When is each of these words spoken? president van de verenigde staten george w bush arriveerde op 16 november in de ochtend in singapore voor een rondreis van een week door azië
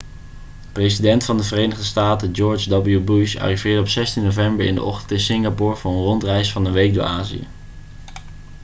president 0.71 1.23
van 1.23 1.37
de 1.37 1.43
verenigde 1.43 1.83
staten 1.83 2.35
george 2.35 2.81
w 2.83 3.03
bush 3.05 3.35
arriveerde 3.35 3.81
op 3.81 3.87
16 3.87 4.23
november 4.23 4.65
in 4.65 4.75
de 4.75 4.83
ochtend 4.83 5.11
in 5.11 5.19
singapore 5.19 5.75
voor 5.75 5.91
een 5.91 6.03
rondreis 6.03 6.51
van 6.51 6.65
een 6.65 6.73
week 6.73 6.93
door 6.93 7.03
azië 7.03 7.47